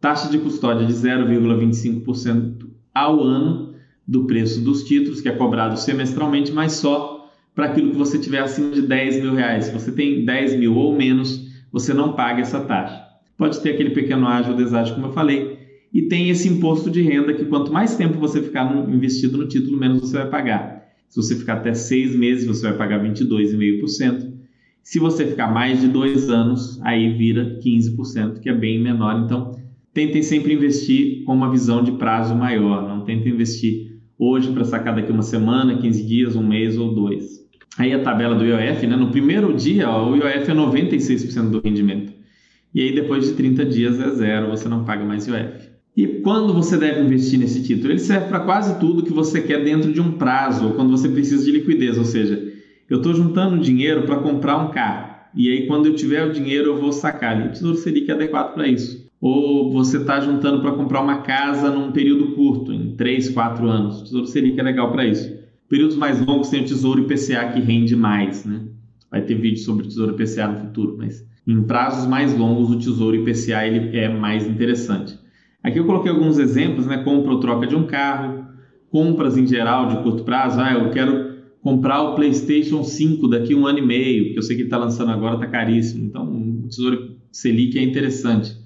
Taxa 0.00 0.30
de 0.30 0.38
custódia 0.38 0.86
de 0.86 0.92
0,25% 0.92 2.66
ao 2.94 3.22
ano 3.22 3.74
do 4.06 4.26
preço 4.26 4.60
dos 4.60 4.84
títulos, 4.84 5.22
que 5.22 5.28
é 5.28 5.32
cobrado 5.32 5.78
semestralmente, 5.78 6.52
mas 6.52 6.72
só 6.72 7.30
para 7.54 7.66
aquilo 7.66 7.90
que 7.90 7.96
você 7.96 8.18
tiver 8.18 8.40
acima 8.40 8.70
de 8.70 8.82
10 8.82 9.22
mil 9.22 9.34
reais. 9.34 9.66
Se 9.66 9.72
você 9.72 9.90
tem 9.90 10.24
10 10.26 10.58
mil 10.58 10.74
ou 10.74 10.94
menos, 10.94 11.43
você 11.74 11.92
não 11.92 12.12
paga 12.12 12.40
essa 12.40 12.60
taxa. 12.60 13.02
Pode 13.36 13.60
ter 13.60 13.70
aquele 13.70 13.90
pequeno 13.90 14.28
ágio 14.28 14.52
ou 14.52 14.56
deságio, 14.56 14.94
como 14.94 15.08
eu 15.08 15.12
falei, 15.12 15.58
e 15.92 16.02
tem 16.02 16.30
esse 16.30 16.48
imposto 16.48 16.88
de 16.88 17.02
renda 17.02 17.34
que 17.34 17.44
quanto 17.46 17.72
mais 17.72 17.96
tempo 17.96 18.16
você 18.16 18.40
ficar 18.40 18.72
investido 18.88 19.36
no 19.36 19.48
título, 19.48 19.76
menos 19.76 20.02
você 20.02 20.18
vai 20.18 20.30
pagar. 20.30 20.84
Se 21.08 21.16
você 21.16 21.34
ficar 21.34 21.54
até 21.54 21.74
seis 21.74 22.14
meses, 22.14 22.46
você 22.46 22.68
vai 22.68 22.76
pagar 22.76 23.02
22,5%. 23.02 24.34
Se 24.84 25.00
você 25.00 25.26
ficar 25.26 25.48
mais 25.48 25.80
de 25.80 25.88
dois 25.88 26.30
anos, 26.30 26.80
aí 26.80 27.12
vira 27.12 27.58
15%, 27.58 28.38
que 28.38 28.48
é 28.48 28.54
bem 28.54 28.80
menor. 28.80 29.24
Então, 29.24 29.58
tentem 29.92 30.22
sempre 30.22 30.54
investir 30.54 31.24
com 31.24 31.34
uma 31.34 31.50
visão 31.50 31.82
de 31.82 31.90
prazo 31.90 32.36
maior. 32.36 32.88
Não 32.88 33.04
tentem 33.04 33.32
investir 33.32 33.98
hoje 34.16 34.52
para 34.52 34.62
sacar 34.62 34.94
daqui 34.94 35.10
uma 35.10 35.22
semana, 35.22 35.76
15 35.76 36.06
dias, 36.06 36.36
um 36.36 36.46
mês 36.46 36.78
ou 36.78 36.94
dois. 36.94 37.43
Aí 37.76 37.92
a 37.92 38.02
tabela 38.02 38.34
do 38.34 38.44
IOF, 38.44 38.86
né? 38.86 38.96
no 38.96 39.10
primeiro 39.10 39.52
dia, 39.52 39.88
ó, 39.90 40.10
o 40.10 40.16
IOF 40.16 40.50
é 40.50 40.54
96% 40.54 41.50
do 41.50 41.60
rendimento. 41.60 42.12
E 42.74 42.80
aí 42.80 42.94
depois 42.94 43.26
de 43.26 43.32
30 43.32 43.64
dias 43.64 44.00
é 44.00 44.10
zero, 44.10 44.50
você 44.50 44.68
não 44.68 44.84
paga 44.84 45.04
mais 45.04 45.26
IOF. 45.26 45.74
E 45.96 46.06
quando 46.22 46.52
você 46.52 46.76
deve 46.76 47.00
investir 47.00 47.38
nesse 47.38 47.62
título? 47.62 47.92
Ele 47.92 48.00
serve 48.00 48.26
para 48.26 48.40
quase 48.40 48.80
tudo 48.80 49.04
que 49.04 49.12
você 49.12 49.40
quer 49.40 49.62
dentro 49.62 49.92
de 49.92 50.00
um 50.00 50.12
prazo, 50.12 50.66
ou 50.66 50.72
quando 50.74 50.90
você 50.90 51.08
precisa 51.08 51.44
de 51.44 51.52
liquidez, 51.52 51.96
ou 51.96 52.04
seja, 52.04 52.52
eu 52.90 52.98
estou 52.98 53.14
juntando 53.14 53.62
dinheiro 53.62 54.02
para 54.02 54.16
comprar 54.16 54.56
um 54.58 54.70
carro. 54.70 55.14
E 55.36 55.48
aí, 55.48 55.66
quando 55.66 55.86
eu 55.86 55.94
tiver 55.94 56.24
o 56.24 56.32
dinheiro, 56.32 56.70
eu 56.70 56.76
vou 56.76 56.92
sacar. 56.92 57.40
E 57.40 57.48
o 57.48 57.52
Tesouro 57.52 57.76
Selic 57.76 58.10
é 58.10 58.14
adequado 58.14 58.54
para 58.54 58.68
isso. 58.68 59.04
Ou 59.20 59.72
você 59.72 59.98
está 59.98 60.20
juntando 60.20 60.60
para 60.60 60.72
comprar 60.72 61.00
uma 61.00 61.22
casa 61.22 61.70
num 61.70 61.90
período 61.92 62.32
curto, 62.34 62.72
em 62.72 62.94
3, 62.94 63.30
4 63.30 63.68
anos. 63.68 64.00
O 64.00 64.04
Tesouro 64.04 64.26
Selic 64.26 64.58
é 64.58 64.62
legal 64.62 64.92
para 64.92 65.06
isso. 65.06 65.33
Períodos 65.74 65.96
mais 65.96 66.24
longos 66.24 66.50
tem 66.50 66.60
o 66.60 66.64
Tesouro 66.64 67.00
IPCA 67.00 67.52
que 67.52 67.58
rende 67.58 67.96
mais, 67.96 68.44
né? 68.44 68.60
Vai 69.10 69.22
ter 69.22 69.34
vídeo 69.34 69.58
sobre 69.58 69.84
o 69.84 69.88
Tesouro 69.88 70.14
IPCA 70.14 70.46
no 70.46 70.60
futuro, 70.60 70.94
mas 70.96 71.26
em 71.44 71.60
prazos 71.64 72.06
mais 72.06 72.32
longos 72.32 72.70
o 72.70 72.78
Tesouro 72.78 73.16
IPCA 73.16 73.66
ele 73.66 73.98
é 73.98 74.08
mais 74.08 74.46
interessante. 74.46 75.18
Aqui 75.64 75.80
eu 75.80 75.84
coloquei 75.84 76.12
alguns 76.12 76.38
exemplos, 76.38 76.86
né? 76.86 76.98
Compra 76.98 77.32
ou 77.32 77.40
troca 77.40 77.66
de 77.66 77.74
um 77.74 77.88
carro, 77.88 78.46
compras 78.88 79.36
em 79.36 79.44
geral 79.48 79.88
de 79.88 80.00
curto 80.04 80.22
prazo. 80.22 80.60
Ah, 80.60 80.74
eu 80.74 80.90
quero 80.90 81.38
comprar 81.60 82.02
o 82.02 82.14
PlayStation 82.14 82.84
5 82.84 83.26
daqui 83.26 83.52
a 83.52 83.56
um 83.56 83.66
ano 83.66 83.80
e 83.80 83.82
meio, 83.84 84.26
porque 84.26 84.38
eu 84.38 84.44
sei 84.44 84.56
que 84.56 84.62
está 84.62 84.76
lançando 84.76 85.10
agora, 85.10 85.34
está 85.34 85.48
caríssimo. 85.48 86.04
Então, 86.04 86.24
o 86.24 86.68
Tesouro 86.68 87.16
Selic 87.32 87.76
é 87.76 87.82
interessante. 87.82 88.56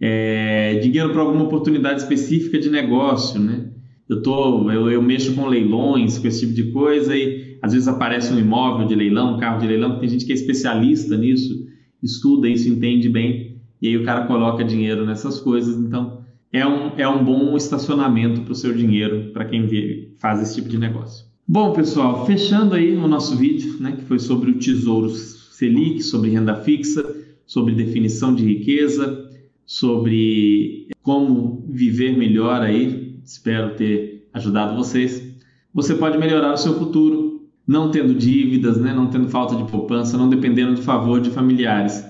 É, 0.00 0.78
dinheiro 0.78 1.10
para 1.10 1.22
alguma 1.22 1.42
oportunidade 1.42 2.02
específica 2.02 2.56
de 2.56 2.70
negócio, 2.70 3.40
né? 3.40 3.64
Eu, 4.08 4.22
tô, 4.22 4.70
eu, 4.70 4.90
eu 4.90 5.02
mexo 5.02 5.34
com 5.34 5.46
leilões, 5.46 6.18
com 6.18 6.28
esse 6.28 6.40
tipo 6.40 6.54
de 6.54 6.70
coisa, 6.70 7.16
e 7.16 7.58
às 7.60 7.72
vezes 7.72 7.88
aparece 7.88 8.32
um 8.32 8.38
imóvel 8.38 8.86
de 8.86 8.94
leilão, 8.94 9.34
um 9.34 9.38
carro 9.38 9.60
de 9.60 9.66
leilão, 9.66 9.98
tem 9.98 10.08
gente 10.08 10.24
que 10.24 10.32
é 10.32 10.34
especialista 10.34 11.16
nisso, 11.16 11.66
estuda 12.02 12.48
isso, 12.48 12.68
entende 12.68 13.08
bem, 13.08 13.60
e 13.82 13.88
aí 13.88 13.96
o 13.96 14.04
cara 14.04 14.26
coloca 14.26 14.64
dinheiro 14.64 15.04
nessas 15.04 15.40
coisas, 15.40 15.76
então 15.76 16.20
é 16.52 16.66
um, 16.66 16.92
é 16.96 17.08
um 17.08 17.24
bom 17.24 17.56
estacionamento 17.56 18.42
para 18.42 18.52
o 18.52 18.56
seu 18.56 18.72
dinheiro, 18.72 19.32
para 19.32 19.44
quem 19.44 19.66
vê, 19.66 20.12
faz 20.18 20.40
esse 20.40 20.54
tipo 20.54 20.68
de 20.68 20.78
negócio. 20.78 21.26
Bom, 21.48 21.72
pessoal, 21.72 22.26
fechando 22.26 22.74
aí 22.74 22.96
o 22.96 23.08
nosso 23.08 23.36
vídeo, 23.36 23.76
né, 23.80 23.92
que 23.92 24.04
foi 24.04 24.18
sobre 24.18 24.50
o 24.50 24.58
Tesouro 24.58 25.08
Selic, 25.10 26.02
sobre 26.02 26.30
renda 26.30 26.54
fixa, 26.56 27.04
sobre 27.44 27.74
definição 27.74 28.34
de 28.34 28.44
riqueza, 28.44 29.28
sobre 29.64 30.88
como 31.02 31.64
viver 31.68 32.16
melhor 32.16 32.62
aí 32.62 33.05
Espero 33.26 33.74
ter 33.74 34.28
ajudado 34.32 34.76
vocês. 34.76 35.34
Você 35.74 35.96
pode 35.96 36.16
melhorar 36.16 36.52
o 36.54 36.56
seu 36.56 36.78
futuro, 36.78 37.48
não 37.66 37.90
tendo 37.90 38.14
dívidas, 38.14 38.78
né? 38.78 38.94
não 38.94 39.08
tendo 39.08 39.28
falta 39.28 39.56
de 39.56 39.64
poupança, 39.68 40.16
não 40.16 40.28
dependendo 40.28 40.76
do 40.76 40.82
favor 40.82 41.20
de 41.20 41.30
familiares. 41.30 42.06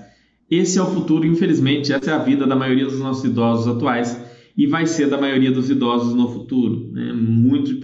Esse 0.50 0.78
é 0.78 0.82
o 0.82 0.86
futuro, 0.86 1.26
infelizmente, 1.26 1.90
essa 1.90 2.10
é 2.10 2.14
a 2.14 2.18
vida 2.18 2.46
da 2.46 2.54
maioria 2.54 2.84
dos 2.84 3.00
nossos 3.00 3.24
idosos 3.24 3.66
atuais 3.66 4.22
e 4.54 4.66
vai 4.66 4.86
ser 4.86 5.08
da 5.08 5.18
maioria 5.18 5.50
dos 5.50 5.70
idosos 5.70 6.14
no 6.14 6.28
futuro. 6.28 6.92
É 6.94 7.06
né? 7.06 7.12
muito 7.14 7.80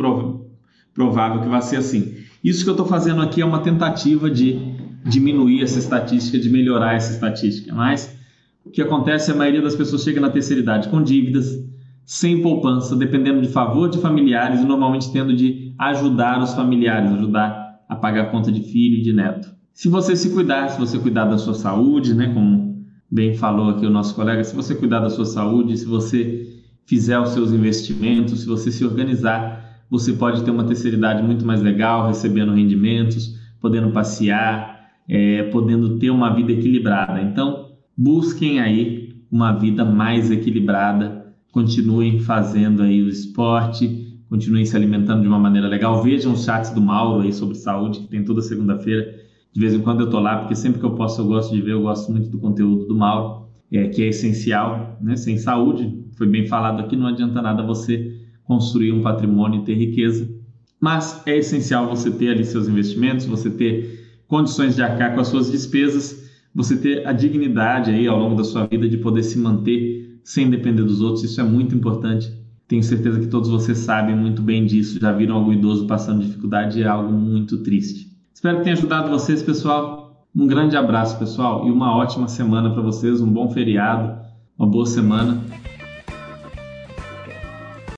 provável 0.93 1.41
que 1.41 1.49
vai 1.49 1.63
ser 1.63 1.77
assim. 1.77 2.15
Isso 2.45 2.65
que 2.65 2.69
eu 2.69 2.75
estou 2.75 2.87
fazendo 2.87 3.23
aqui 3.23 3.41
é 3.41 3.47
uma 3.47 3.61
tentativa 3.61 4.31
de 4.31 4.59
diminuir 5.07 5.63
essa 5.63 5.79
estatística, 5.79 6.39
de 6.39 6.51
melhorar 6.51 6.95
essa 6.97 7.13
estatística. 7.13 7.75
Mas 7.75 8.15
o 8.63 8.71
que 8.71 8.83
acontece 8.83 9.31
é 9.31 9.35
a 9.35 9.37
maioria 9.37 9.63
das 9.63 9.75
pessoas 9.75 10.03
chega 10.03 10.21
na 10.21 10.29
terceira 10.29 10.61
idade 10.61 10.89
com 10.89 11.03
dívidas, 11.03 11.72
sem 12.05 12.43
poupança, 12.43 12.97
dependendo 12.97 13.41
de 13.41 13.49
favor 13.49 13.89
de 13.89 13.99
familiares 13.99 14.61
e 14.61 14.65
normalmente 14.65 15.13
tendo 15.13 15.35
de 15.35 15.75
ajudar 15.79 16.43
os 16.43 16.55
familiares, 16.55 17.11
ajudar 17.13 17.81
a 17.89 17.97
pagar 17.97 18.23
a 18.23 18.31
conta 18.31 18.51
de 18.51 18.61
filho 18.61 18.99
e 18.99 19.03
de 19.03 19.13
neto. 19.13 19.49
Se 19.73 19.89
você 19.89 20.15
se 20.15 20.31
cuidar, 20.31 20.69
se 20.69 20.79
você 20.79 20.99
cuidar 20.99 21.25
da 21.27 21.39
sua 21.39 21.55
saúde, 21.55 22.15
né, 22.15 22.33
como 22.33 22.85
bem 23.11 23.35
falou 23.35 23.71
aqui 23.71 23.87
o 23.87 23.91
nosso 23.91 24.15
colega, 24.15 24.43
se 24.45 24.55
você 24.55 24.75
cuidar 24.75 25.01
da 25.01 25.11
sua 25.11 25.25
saúde, 25.25 25.77
se 25.77 25.87
você 25.87 26.47
fizer 26.87 27.19
os 27.19 27.31
seus 27.31 27.53
investimentos, 27.53 28.41
se 28.41 28.47
você 28.47 28.71
se 28.71 28.85
organizar, 28.85 29.85
você 29.91 30.13
pode 30.13 30.43
ter 30.43 30.51
uma 30.51 30.65
terceira 30.65 30.97
idade 30.97 31.23
muito 31.23 31.45
mais 31.45 31.63
legal, 31.63 32.07
recebendo 32.07 32.53
rendimentos, 32.53 33.39
podendo 33.61 33.91
passear, 33.91 34.91
é, 35.09 35.45
podendo 35.45 35.99
ter 35.99 36.11
uma 36.11 36.35
vida 36.35 36.53
equilibrada. 36.53 37.21
Então, 37.21 37.69
busquem 37.97 38.61
aí 38.61 39.15
uma 39.31 39.53
vida 39.53 39.85
mais 39.85 40.31
equilibrada, 40.31 41.22
continuem 41.53 42.19
fazendo 42.19 42.83
aí 42.83 43.03
o 43.03 43.09
esporte, 43.09 44.19
continuem 44.29 44.65
se 44.65 44.75
alimentando 44.75 45.21
de 45.21 45.29
uma 45.29 45.39
maneira 45.39 45.69
legal. 45.69 46.03
Vejam 46.03 46.33
os 46.33 46.45
chats 46.45 46.71
do 46.71 46.81
Mauro 46.81 47.21
aí 47.21 47.33
sobre 47.33 47.55
saúde, 47.55 48.01
que 48.01 48.09
tem 48.09 48.25
toda 48.25 48.41
segunda-feira. 48.41 49.15
De 49.53 49.61
vez 49.61 49.75
em 49.75 49.81
quando 49.81 50.01
eu 50.01 50.11
tô 50.11 50.19
lá, 50.19 50.39
porque 50.39 50.55
sempre 50.55 50.81
que 50.81 50.87
eu 50.87 50.95
posso 50.95 51.21
eu 51.21 51.27
gosto 51.27 51.55
de 51.55 51.61
ver, 51.61 51.73
eu 51.73 51.83
gosto 51.83 52.11
muito 52.11 52.31
do 52.31 52.39
conteúdo 52.39 52.87
do 52.87 52.97
Mauro, 52.97 53.49
é, 53.71 53.87
que 53.89 54.03
é 54.03 54.09
essencial, 54.09 54.99
né? 55.01 55.15
Sem 55.15 55.37
saúde, 55.37 56.07
foi 56.17 56.27
bem 56.27 56.47
falado 56.47 56.81
aqui, 56.81 56.97
não 56.97 57.07
adianta 57.07 57.43
nada 57.43 57.63
você 57.63 58.19
construir 58.45 58.93
um 58.93 59.03
patrimônio 59.03 59.61
e 59.61 59.65
ter 59.65 59.75
riqueza, 59.75 60.29
mas 60.81 61.23
é 61.27 61.37
essencial 61.37 61.87
você 61.87 62.11
ter 62.11 62.31
ali 62.31 62.45
seus 62.45 62.67
investimentos, 62.67 63.27
você 63.27 63.51
ter 63.51 64.23
condições 64.27 64.75
de 64.75 64.83
arcar 64.83 65.15
com 65.15 65.21
as 65.21 65.29
suas 65.29 65.51
despesas, 65.51 66.31
você 66.55 66.77
ter 66.77 67.07
a 67.07 67.13
dignidade 67.13 67.91
aí 67.91 68.07
ao 68.07 68.19
longo 68.19 68.37
da 68.37 68.45
sua 68.45 68.67
vida 68.67 68.89
de 68.89 68.97
poder 68.97 69.23
se 69.23 69.39
manter 69.39 70.12
sem 70.25 70.49
depender 70.51 70.83
dos 70.83 71.01
outros, 71.01 71.25
isso 71.25 71.41
é 71.41 71.45
muito 71.45 71.75
importante. 71.75 72.33
Tenho 72.69 72.83
certeza 72.83 73.21
que 73.21 73.27
todos 73.27 73.51
vocês 73.51 73.79
sabem 73.79 74.17
muito 74.17 74.41
bem 74.41 74.65
disso, 74.65 74.99
já 75.01 75.13
viram 75.13 75.37
algum 75.37 75.53
idoso 75.53 75.87
passando 75.87 76.25
dificuldade, 76.25 76.83
é 76.83 76.87
algo 76.87 77.13
muito 77.13 77.59
triste. 77.59 78.11
Espero 78.33 78.59
que 78.59 78.65
tenha 78.65 78.77
ajudado 78.77 79.11
vocês, 79.11 79.43
pessoal. 79.43 80.27
Um 80.35 80.47
grande 80.47 80.77
abraço, 80.77 81.19
pessoal, 81.19 81.67
e 81.67 81.71
uma 81.71 81.95
ótima 81.95 82.27
semana 82.27 82.71
para 82.71 82.81
vocês, 82.81 83.21
um 83.21 83.31
bom 83.31 83.51
feriado, 83.51 84.19
uma 84.59 84.67
boa 84.67 84.87
semana 84.87 85.43